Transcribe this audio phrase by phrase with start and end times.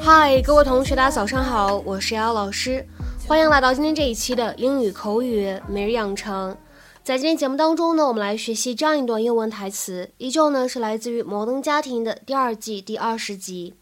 [0.00, 2.86] 嗨，各位同学，大家早上好，我是瑶老师，
[3.26, 6.56] 欢迎来到今天这一期的英语口语每日养成。
[7.04, 13.74] 在今天节目当中呢，我们来学习这样一段英文台词，依旧呢是来自于《摩登家庭》的第二季第二十集。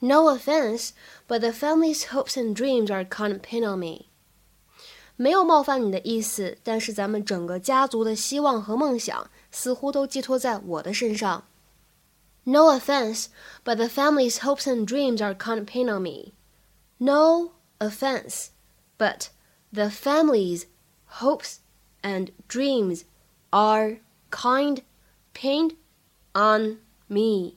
[0.00, 0.92] No offense,
[1.26, 4.06] but the family's hopes and dreams are kind of pin on me.
[5.16, 11.44] 没有冒犯你的意思，但是咱们整个家族的希望和梦想似乎都寄托在我的身上。
[12.42, 13.26] No offense,
[13.64, 16.32] but the family's hopes and dreams are kind of pin on me.
[16.98, 18.48] No offense,
[18.98, 19.28] but
[19.72, 20.64] the family's
[21.20, 21.58] hopes
[22.02, 23.04] and dreams
[23.50, 24.82] are kind
[25.32, 25.76] pinned
[26.32, 27.54] on me.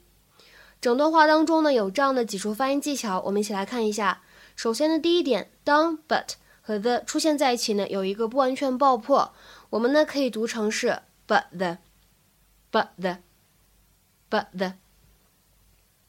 [0.82, 4.20] 整段话当中呢，有这样的几处发音技巧，我们一起来看一下。
[4.56, 6.30] 首先呢，第一点，当 but
[6.60, 9.32] 和 the 出现在一起呢，有一个不完全爆破，
[9.70, 14.72] 我们呢可以读成是 but the，but the，but the。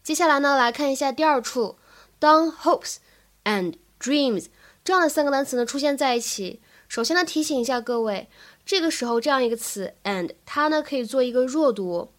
[0.01, 1.77] 接下来呢，来看一下第二处，
[2.17, 2.95] 当 hopes
[3.43, 4.47] and dreams
[4.83, 8.27] 这样的三个单词呢出现在一起，首先呢提醒一下各位，
[8.65, 12.09] 这个时候这样一个词 and 它呢可以做一个弱读，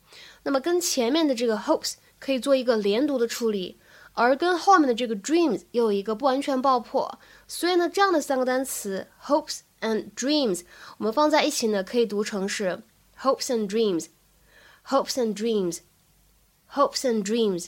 [0.44, 3.78] 那么跟前面的这个 hopes 可以做一个连读的处理，
[4.12, 10.62] 而跟后面的这个 dreams 又有一个不完全爆破，所以呢这样的三个单词 hopes and dreams
[10.98, 12.82] 我们放在一起呢可以读成是
[13.20, 17.66] hopes and dreams，hopes and dreams，hopes and dreams。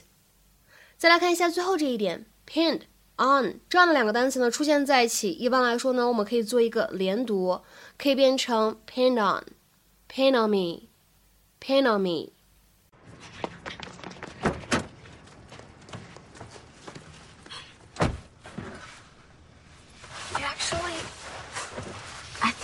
[0.97, 2.81] 再来看一下最后这一点，pinned
[3.17, 7.61] on 这样的两个单词呢出现在一起，一般来说呢，我们可以做一个连读，
[7.97, 12.36] 可以变成 pinned on，pin on me，pin on me。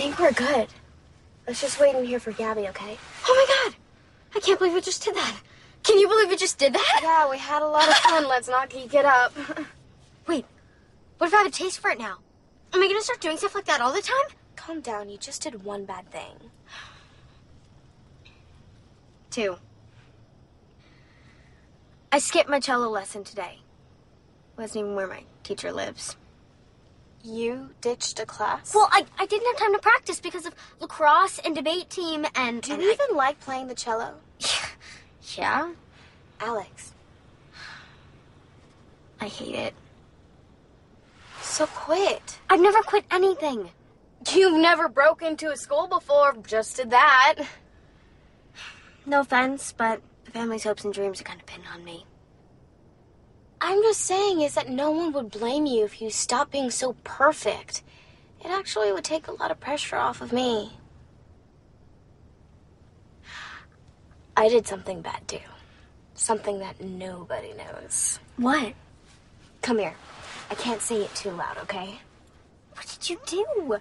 [0.03, 0.67] Think we're good.
[1.47, 2.97] Let's just wait in here for Gabby, okay?
[3.25, 3.75] Oh my god!
[4.35, 5.37] I can't believe we just did that.
[5.83, 6.99] Can you believe we just did that?
[7.01, 8.27] Yeah, we had a lot of fun.
[8.27, 9.33] Let's not geek it up.
[10.27, 10.45] Wait,
[11.17, 12.17] what if I have a taste for it now?
[12.73, 14.37] Am I gonna start doing stuff like that all the time?
[14.57, 15.09] Calm down.
[15.09, 16.51] You just did one bad thing.
[19.29, 19.57] Two.
[22.11, 23.59] I skipped my cello lesson today.
[24.57, 26.17] Wasn't even where my teacher lives.
[27.23, 28.75] You ditched a class?
[28.75, 32.61] Well, I, I didn't have time to practice because of lacrosse and debate team and.
[32.61, 34.15] do and you I- even like playing the cello?
[35.37, 35.71] yeah,
[36.41, 36.91] Alex,
[39.21, 39.73] I hate it.
[41.41, 42.39] so quit.
[42.49, 43.69] I've never quit anything.
[44.33, 47.35] You've never broke into a school before, just did that.
[49.05, 52.05] No offense, but the family's hopes and dreams are kind of pinned on me.
[53.62, 56.94] I'm just saying is that no one would blame you if you stopped being so
[57.04, 57.82] perfect.
[58.44, 60.78] It actually would take a lot of pressure off of me.
[64.36, 65.40] I did something bad too.
[66.14, 68.20] Something that nobody knows.
[68.36, 68.74] What?
[69.60, 69.94] Come here.
[70.50, 72.00] I can't say it too loud, okay?
[72.74, 73.80] What did you do?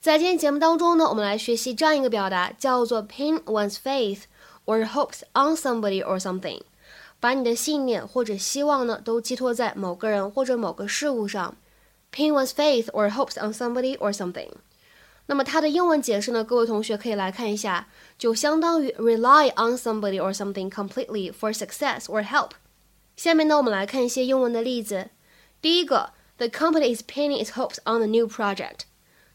[0.00, 4.22] 在今天节目当中呢，我们来学习这样一个表达，叫做 pin one's faith
[4.64, 6.60] or hopes on somebody or something，
[7.20, 11.56] 把你的信念或者希望呢都寄托在某个人或者某个事物上。
[12.12, 14.48] pin one's faith or hopes on somebody or something。
[15.26, 22.52] 那么它的英文解释呢，各位同学可以来看一下，就相当于 rely on somebody or something completely for success or help。
[23.16, 25.10] 下面呢，我们来看一些英文的例子。
[25.60, 28.82] 第一个，The company is pinning its hopes on the new project。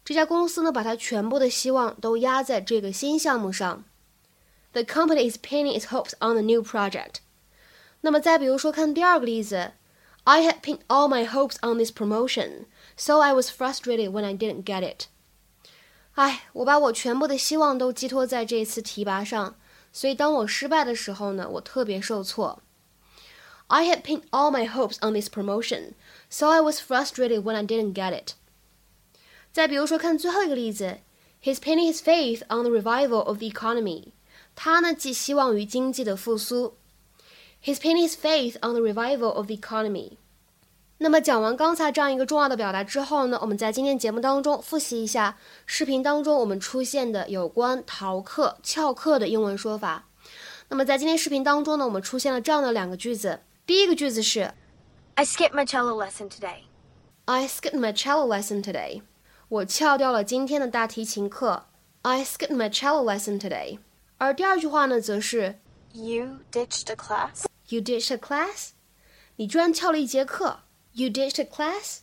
[0.05, 3.83] 这家公司呢，把它全部的希望都压在这个新项目上。
[4.75, 7.15] The company is pinning its hopes on the new project。
[8.01, 9.73] 那么再比如说，看第二个例子，
[10.23, 12.65] I had pinned all my hopes on this promotion,
[12.95, 15.07] so I was frustrated when I didn't get it。
[16.13, 19.55] 哎，我把我全部的希望都寄托在这次提拔上，
[19.91, 22.61] 所以当我失败的时候呢，我特别受挫。
[23.67, 25.93] I had pinned all my hopes on this promotion,
[26.29, 28.33] so I was frustrated when I didn't get it.
[29.51, 30.99] 再比如说，看最后一个例子，
[31.43, 34.11] He's pinning his faith on the revival of the economy。
[34.55, 36.75] 他呢寄希望于经济的复苏。
[37.63, 40.17] He's pinning his faith on the revival of the economy。
[40.97, 50.07] 那么讲完刚才这样一个重要的表达之后呢，我们在今天节目当中复习一下视频当中我们出现的有关逃课、翘课的英文说法。
[50.69, 53.41] 那么在今天视频当中呢，我们出现了这样的两个句子。
[53.65, 54.53] 第一个句子是
[55.15, 56.61] I skipped my cello lesson today.
[57.25, 59.01] I skipped my cello lesson today。
[59.49, 61.65] 我翘掉了今天的大提琴课。
[62.03, 63.79] I skipped my cello lesson today。
[64.18, 65.58] 而第二句话呢，则是
[65.92, 67.44] You ditched a class?
[67.68, 68.70] You ditched a class?
[69.36, 70.60] 你居然翘了一节课
[70.92, 71.98] ？You ditched a class?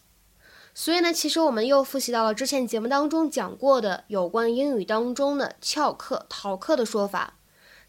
[0.76, 7.36] 所以呢，其实我们又复习到了之前节目当中讲过的有关英语当中的翘课、逃课的说法。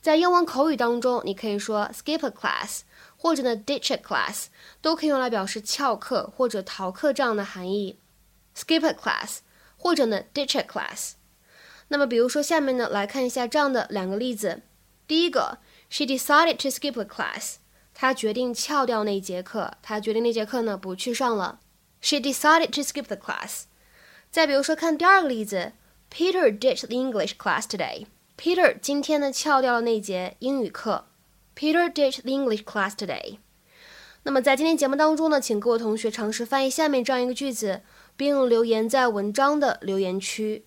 [0.00, 2.80] 在英文口语当中，你可以说 skip a class，
[3.16, 4.46] 或者呢 ditch a class，
[4.80, 7.98] 都可以用来表示翘课或者逃课这样的含义。
[8.56, 9.38] skip a class，
[9.76, 11.12] 或者呢 ditch a class。
[11.94, 14.62] 那么，比如说下面呢，来看一下这样的两个例子。
[15.06, 15.58] 第一个
[15.88, 17.58] ，She decided to skip the class。
[17.94, 21.60] 她决定翘掉那一节课，她决定那节课呢不去上了。
[22.00, 23.66] She decided to skip the class。
[24.32, 25.74] 再比如说，看第二个例子
[26.12, 28.06] ，Peter ditched the English class today。
[28.36, 31.04] Peter 今天呢翘掉了那节英语课。
[31.56, 33.38] Peter ditched the English class today。
[34.24, 37.82] 那么在今天节目当中呢，请各位同学尝试翻译下面这样一个句子，
[38.16, 40.64] 并留言在文章的留言区。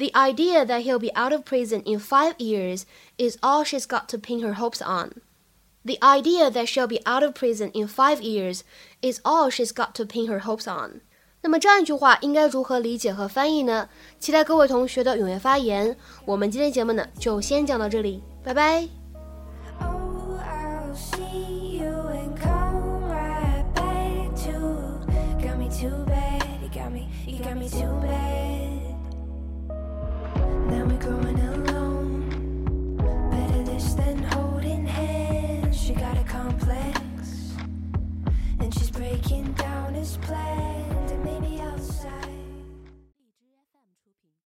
[0.00, 2.84] The idea that he'll be out of prison in five years
[3.16, 5.22] is all she's got to pin her hopes on.
[5.84, 8.62] The idea that she'll be out of prison in five years
[9.00, 11.00] is all she's got to pin her hopes on.
[11.42, 13.88] 那么这样一句话应该如何理解和翻译呢？
[14.18, 15.96] 期待各位同学的踊跃发言。
[16.24, 18.88] 我们今天节目呢就先讲到这里，拜拜。
[19.80, 24.98] Oh, I'll see you and come right back to.
[25.40, 28.69] Got me too bad, you got me, you got me too bad.
[30.81, 31.70] and we're growing alone.